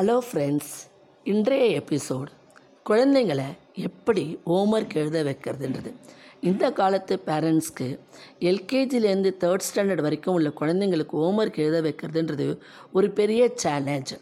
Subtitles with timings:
[0.00, 0.74] Hello friends
[1.24, 2.28] இன்றைய episode
[2.90, 5.90] குழந்தைங்களை எப்படி ஹோம்ஒர்க் எழுத வைக்கிறதுன்றது.
[6.40, 7.98] இந்த காலத்து பேரண்ட்ஸ்க்கு
[8.40, 12.58] எல்கேஜிலேருந்து தேர்ட் ஸ்டாண்டர்ட் வரைக்கும் உள்ள குழந்தைங்களுக்கு ஹோம்ஒர்க் எழுத வைக்கிறதுன்றது
[12.92, 14.14] ஒரு பெரிய சேலஞ்ச்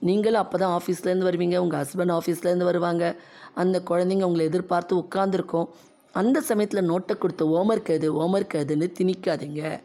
[0.00, 3.16] நீங்களும் அப்போ தான் ஆஃபீஸ்லேருந்து வருவீங்க உங்கள் ஹஸ்பண்ட் ஆஃபீஸ்லேருந்து வருவாங்க.
[3.54, 5.68] அந்த குழந்தைங்க உங்களை எதிர்பார்த்து உட்காந்துருக்கோம்
[6.12, 9.80] அந்த சமயத்தில் நோட்டை கொடுத்து ஹோம்ஒர்க் எது ஹோம்ஒர்க் எதுன்னு திணிக்காதீங்க.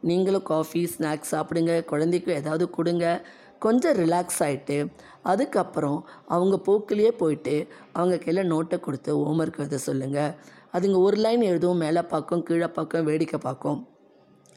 [0.00, 3.26] நீங்களும் காஃபி ஸ்நாக்ஸ் சாப்பிடுங்க குழந்தைக்கும் ஏதாவது கொடுங்க.
[3.58, 4.76] கொஞ்சம் ரிலாக்ஸ் ஆகிட்டு
[5.22, 5.98] அதுக்கப்புறம்
[6.34, 7.54] அவங்க போக்கிலேயே போயிட்டு
[7.92, 10.32] அவங்க கையில் நோட்டை கொடுத்து ஹோம்ஒர்க் எழுத சொல்லுங்கள்
[10.74, 13.78] அதுங்க ஒரு லைன் எழுதும் மேலே பார்க்கும் கீழே பார்க்கும் வேடிக்கை பார்க்கும்.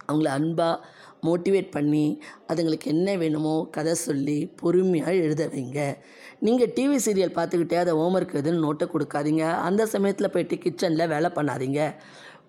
[0.07, 0.81] அவங்கள அன்பாக
[1.27, 2.05] மோட்டிவேட் பண்ணி
[2.48, 5.79] அதுங்களுக்கு என்ன வேணுமோ கதை சொல்லி பொறுமையாக எழுத வைங்க.
[6.40, 9.43] நீங்கள் டிவி சீரியல் பார்த்துக்கிட்டே அதை ஹோம்ஒர்க் எதுன்னு நோட்டை கொடுக்காதீங்க.
[9.68, 11.81] அந்த சமயத்தில் போயிட்டு கிச்சனில் வேலை பண்ணாதீங்க.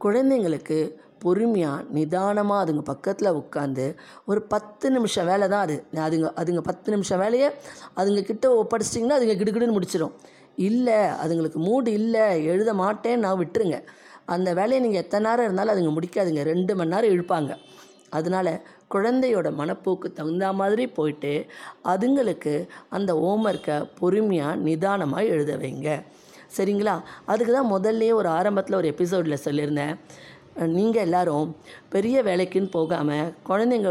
[0.04, 0.78] குழந்தைங்களுக்கு
[1.22, 3.86] பொறுமையாக நிதானமாக அதுங்க பக்கத்தில் உட்காந்து
[4.30, 5.76] ஒரு பத்து நிமிஷம் வேலை தான் அது.
[6.06, 7.48] அதுங்க அதுங்க பத்து நிமிஷம் வேலையை
[8.00, 10.14] அதுங்க கிட்ட ஒப்படைச்சிட்டிங்கன்னா அதுங்க கிடுகிடுன்னு முடிச்சிடும்
[10.68, 13.78] இல்லை அதுங்களுக்கு மூடு இல்லை எழுத மாட்டேன்னு நான் விட்டுருங்க.
[14.34, 16.42] அந்த வேலையை நீங்கள் எத்தனை நேரம் இருந்தாலும் அதுங்க முடிக்காதுங்க.
[16.52, 17.52] ரெண்டு மணி நேரம் இழுப்பாங்க.
[18.18, 18.52] அதனால்
[18.94, 21.32] குழந்தையோட மனப்போக்கு தகுந்த மாதிரி போயிட்டு
[21.92, 22.54] அதுங்களுக்கு
[22.96, 25.90] அந்த ஹோம்ஒர்க்கை பொறுமையாக நிதானமாக எழுத வைங்க.
[26.56, 26.94] சரிங்களா?
[27.32, 29.94] அதுக்கு தான் முதல்லையே ஒரு ஆரம்பத்தில் ஒரு எபிசோடில் சொல்லியிருந்தேன்.
[30.66, 31.48] நீங்கள் எல்லாரும்
[31.88, 33.90] பெரிய வேலைக்குன்னு போகாமல் குழந்தைங்க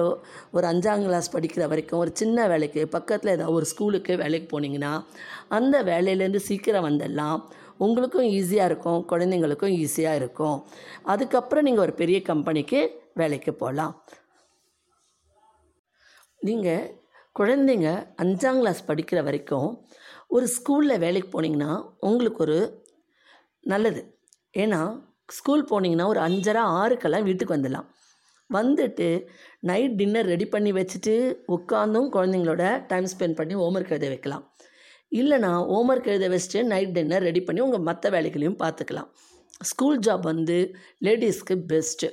[0.52, 5.04] ஒரு அஞ்சாம் கிளாஸ் படிக்கிற வரைக்கும் ஒரு சின்ன வேலைக்கு பக்கத்தில் ஏதாவது ஒரு ஸ்கூலுக்கு வேலைக்கு போனீங்கன்னா
[5.48, 7.40] அந்த வேலையிலேருந்து சீக்கிரம் வந்துடலாம்
[7.78, 10.58] உங்களுக்கும் ஈஸியாக இருக்கும் குழந்தைங்களுக்கும் ஈஸியாக இருக்கும்.
[11.04, 12.80] அதுக்கப்புறம் நீங்கள் ஒரு பெரிய கம்பெனிக்கு
[13.14, 13.94] வேலைக்கு போகலாம்.
[16.40, 16.98] நீங்கள்
[17.40, 19.88] குழந்தைங்க அஞ்சாம் கிளாஸ் படிக்கிற வரைக்கும்
[20.28, 22.86] ஒரு ஸ்கூலில் வேலைக்கு போனீங்கன்னா உங்களுக்கு ஒரு
[23.60, 24.02] நல்லது.
[24.54, 27.88] ஏன்னா ஸ்கூல் போனீங்கன்னா ஒரு அஞ்சரை ஆறுக்கெல்லாம் வீட்டுக்கு வந்துடலாம்.
[28.54, 29.26] வந்துட்டு
[29.60, 31.14] நைட் டின்னர் ரெடி பண்ணி வச்சுட்டு
[31.48, 34.54] உட்காந்தும் குழந்தைங்களோட டைம் ஸ்பெண்ட் பண்ணி ஹோம்ஒர்க் எழுத வைக்கலாம்.
[35.12, 39.10] இல்லைனா ஹோம்ஒர்க் எழுத வச்சுட்டு நைட் டின்னர் ரெடி பண்ணி உங்கள் மற்ற வேலைகளையும் பார்த்துக்கலாம்.
[39.62, 42.10] ஸ்கூல் ஜாப் வந்து லேடிஸ்க்கு பெஸ்ட்டு.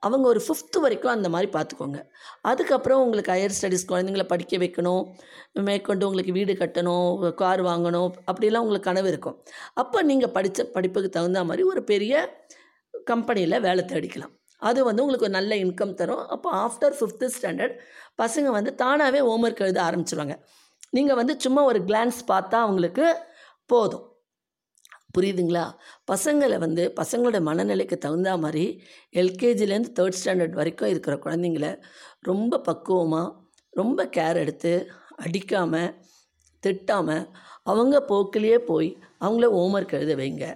[0.00, 1.98] அவங்க ஒரு ஃபிஃப்த்து வரைக்கும் அந்த மாதிரி பார்த்துக்கோங்க.
[2.42, 5.04] அதுக்கப்புறம் உங்களுக்கு ஹையர் ஸ்டடீஸ் குழந்தைங்கள படிக்க வைக்கணும்.
[5.52, 9.44] மேற்கொண்டு உங்களுக்கு வீடு கட்டணும் கார் வாங்கணும் அப்படிலாம் உங்களுக்கு கனவு இருக்கும்.
[9.74, 12.44] அப்போ நீங்கள் படித்த படிப்புக்கு தகுந்த மாதிரி ஒரு பெரிய
[13.04, 14.34] கம்பெனியில் வேலை தேடிக்கலாம்.
[14.58, 16.28] அது வந்து உங்களுக்கு ஒரு நல்ல இன்கம் தரும்.
[16.28, 17.74] அப்போ ஆஃப்டர் ஃபிஃப்த்து ஸ்டாண்டர்ட்
[18.22, 20.36] பசங்க வந்து தானாகவே ஹோம்ஒர்க் எழுத ஆரம்பிச்சிருவாங்க.
[20.90, 23.06] நீங்கள் வந்து சும்மா ஒரு கிளான்ஸ் பார்த்தா அவங்களுக்கு
[23.66, 24.15] போதும்.
[25.16, 25.64] புரியுதுங்களா?
[26.12, 28.64] பசங்களை வந்து பசங்களோட மனநிலைக்கு தகுந்த மாதிரி
[29.12, 31.68] எல்கேஜிலேருந்து தேர்ட் ஸ்டாண்டர்ட் வரைக்கும் இருக்கிற குழந்தைங்கள
[32.20, 33.34] ரொம்ப பக்குவமாக
[33.70, 34.72] ரொம்ப கேர் எடுத்து
[35.16, 35.94] அடிக்காமல்
[36.62, 37.24] திட்டாமல்
[37.62, 40.46] அவங்க போக்கிலேயே போய் அவங்கள ஹோம்ஒர்க் எழுத வைங்க.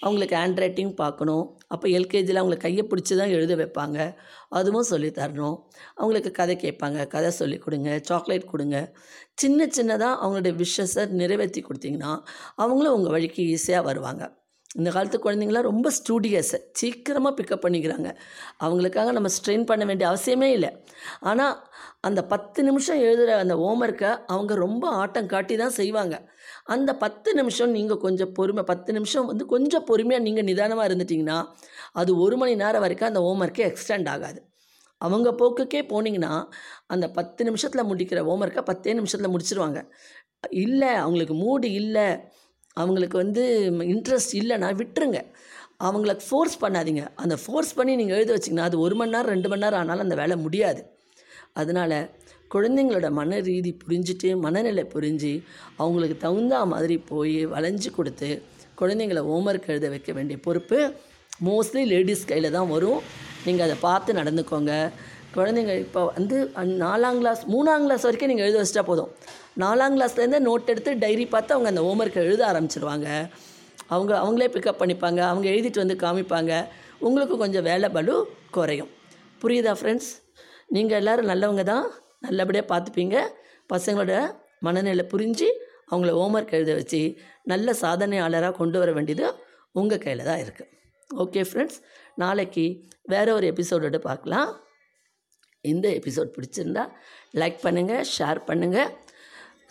[0.00, 1.44] அவங்களுக்கு ஹேண்ட் ரைட்டிங் பார்க்கணும்.
[1.66, 4.16] அப்போ எல்கேஜியில் அவங்கள கையை பிடிச்சி தான் எழுத வைப்பாங்க.
[4.48, 5.56] அதுவும் சொல்லி தரணும்.
[5.94, 7.06] அவங்களுக்கு கதை கேட்பாங்க.
[7.06, 8.00] கதை சொல்லி கொடுங்க.
[8.02, 8.96] சாக்லேட் கொடுங்க.
[9.34, 12.12] சின்ன சின்னதாக அவங்களுடைய விஷஸை நிறைவேற்றி கொடுத்தீங்கன்னா
[12.56, 14.39] அவங்களும் உங்கள் வழிக்கு ஈஸியாக வருவாங்க.
[14.78, 18.08] இந்த காலத்து குழந்தைங்களாம் ரொம்ப ஸ்டூடியஸை சீக்கிரமாக பிக்கப் பண்ணிக்கிறாங்க.
[18.64, 20.70] அவங்களுக்காக நம்ம ஸ்ட்ரெயின் பண்ண வேண்டிய அவசியமே இல்லை.
[21.30, 21.54] ஆனால்
[22.08, 26.14] அந்த பத்து நிமிஷம் எழுதுகிற அந்த ஹோம்ஒர்க்கை அவங்க ரொம்ப ஆட்டம் காட்டி தான் செய்வாங்க.
[26.74, 31.38] அந்த பத்து நிமிஷம் நீங்கள் கொஞ்சம் பொறுமை பத்து நிமிஷம் வந்து கொஞ்சம் பொறுமையாக நீங்கள் நிதானமாக இருந்துட்டிங்கன்னா
[32.02, 34.40] அது ஒரு மணி நேரம் வரைக்கும் அந்த ஹோம்ஒர்க்கே எக்ஸ்டெண்ட் ஆகாது.
[35.00, 36.32] அவங்க போக்குக்கே போனீங்கன்னா
[36.94, 39.80] அந்த பத்து நிமிஷத்தில் முடிக்கிற ஹோம்ஒர்க்கை பத்தே நிமிஷத்தில் முடிச்சிருவாங்க.
[40.64, 42.08] இல்லை அவங்களுக்கு மூடு இல்லை
[42.74, 43.42] அவங்களுக்கு வந்து
[43.94, 45.20] இன்ட்ரெஸ்ட் இல்லைன்னா விட்டுருங்க.
[45.88, 47.02] அவங்கள ஃபோர்ஸ் பண்ணாதீங்க.
[47.22, 50.14] அந்த ஃபோர்ஸ் பண்ணி நீங்கள் எழுத வச்சிங்கன்னா அது ஒரு மணி நேரம் ரெண்டு மணி நேரம் ஆனாலும் அந்த
[50.14, 50.82] வேலை முடியாது.
[51.52, 51.98] அதனால்
[52.54, 55.32] குழந்தைங்களோட மன ரீதி புரிஞ்சுட்டு மனநிலை புரிஞ்சு
[55.76, 58.30] அவங்களுக்கு தகுந்த மாதிரி போய் வளைஞ்சு கொடுத்து
[58.80, 60.78] குழந்தைங்கள ஹோம்ஒர்க் எழுத வைக்க வேண்டிய பொறுப்பு
[61.48, 63.00] மோஸ்ட்லி லேடிஸ் கையில் தான் வரும்.
[63.44, 64.72] நீங்கள் அதை பார்த்து நடந்துக்கோங்க.
[65.34, 66.36] குழந்தைங்க இப்போ வந்து
[66.82, 69.10] நாலாம் கிளாஸ் மூணாம் கிளாஸ் வரைக்கும் நீங்கள் எழுத வச்சிட்டா போதும்.
[69.62, 73.08] நாலாம் கிளாஸ்லேருந்தே நோட் எடுத்து டைரி பார்த்து அவங்க அந்த ஹோம்ஒர்க்கை எழுத ஆரம்பிச்சிருவாங்க.
[73.94, 75.20] அவங்க அவங்களே பிக்கப் பண்ணிப்பாங்க.
[75.30, 76.52] அவங்க எழுதிட்டு வந்து காமிப்பாங்க.
[77.06, 78.14] உங்களுக்கு கொஞ்சம் வேலை பலு
[78.56, 78.90] குறையும்.
[79.42, 80.10] புரியுதா ஃப்ரெண்ட்ஸ்
[80.76, 81.86] நீங்கள் எல்லோரும் நல்லவங்க தான்.
[82.26, 83.16] நல்லபடியாக பார்த்துப்பீங்க.
[83.72, 84.14] பசங்களோட
[84.66, 85.48] மனநிலை புரிஞ்சு
[85.90, 87.00] அவங்கள ஹோம்ஒர்க் எழுத வச்சு
[87.52, 89.26] நல்ல சாதனையாளராக கொண்டு வர வேண்டியது
[89.80, 90.70] உங்கள் கையில் தான் இருக்குது
[91.10, 91.78] ஓகே ஃப்ரெண்ட்ஸ்
[92.22, 92.64] நாளைக்கு
[93.12, 94.50] வேறு ஒரு எபிசோடோடு பார்க்கலாம்.
[95.64, 96.84] இந்த எபிசோட் பிடிச்சிருந்தா
[97.34, 98.90] லைக் பண்ணுங்கள் ஷேர் பண்ணுங்கள்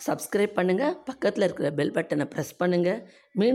[0.06, 3.00] சப்ஸ்கிரைப் பண்ணுங்கள் பக்கத்தில் இருக்கிற பெல் பட்டனை ப்ரெஸ் பண்ணுங்கள்
[3.34, 3.48] மீண்டும்